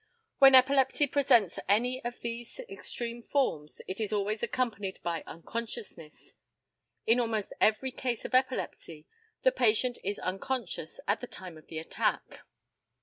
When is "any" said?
1.69-2.03